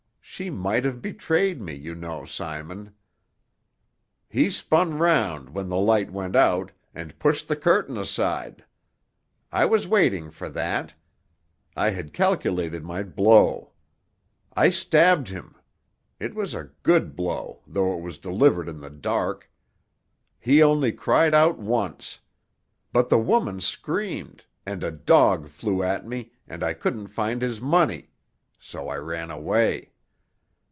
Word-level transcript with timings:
She 0.23 0.49
might 0.49 0.85
have 0.85 1.01
betrayed 1.03 1.61
me, 1.61 1.73
you 1.75 1.93
know, 1.93 2.23
Simon. 2.25 2.95
"He 4.29 4.49
spun 4.49 4.97
round 4.97 5.49
when 5.53 5.67
the 5.67 5.77
light 5.77 6.09
went 6.11 6.35
out, 6.37 6.71
and 6.95 7.19
pushed 7.19 7.47
the 7.49 7.55
curtain 7.57 7.95
aside. 7.97 8.63
I 9.51 9.65
was 9.65 9.87
waiting 9.89 10.31
for 10.31 10.49
that. 10.49 10.95
I 11.75 11.89
had 11.91 12.13
calculated 12.13 12.83
my 12.83 13.03
blow. 13.03 13.73
I 14.53 14.69
stabbed 14.71 15.27
him. 15.27 15.55
It 16.17 16.33
was 16.33 16.55
a 16.55 16.69
good 16.81 17.13
blow, 17.15 17.61
though 17.67 17.93
it 17.95 18.01
was 18.01 18.17
delivered 18.17 18.67
in 18.69 18.79
the 18.79 18.89
dark. 18.89 19.51
He 20.39 20.63
only 20.63 20.91
cried 20.93 21.33
out 21.35 21.59
once. 21.59 22.19
But 22.93 23.09
the 23.09 23.19
woman 23.19 23.59
screamed, 23.59 24.45
and 24.65 24.81
a 24.83 24.91
dog 24.91 25.49
flew 25.49 25.83
at 25.83 26.07
me, 26.07 26.31
and 26.47 26.63
I 26.63 26.73
couldn't 26.73 27.07
find 27.07 27.41
his 27.43 27.59
money. 27.61 28.09
So 28.59 28.87
I 28.87 28.95
ran 28.95 29.29
away. 29.29 29.89